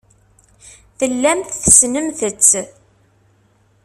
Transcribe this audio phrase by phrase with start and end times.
[0.97, 2.51] Tellamt tessnemt-tt.